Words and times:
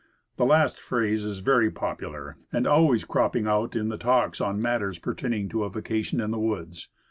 The 0.37 0.47
last 0.47 0.79
phrase 0.81 1.23
is 1.23 1.41
very 1.45 1.69
popular 1.69 2.35
and 2.51 2.65
always 2.65 3.05
cropping 3.05 3.45
out 3.45 3.75
in 3.75 3.89
the 3.89 3.99
talks 3.99 4.41
on 4.41 4.59
matters 4.59 4.97
pertaining 4.97 5.47
to 5.49 5.63
a 5.63 5.69
vacation 5.69 6.19
in 6.19 6.31
the 6.31 6.39
woods. 6.39 6.89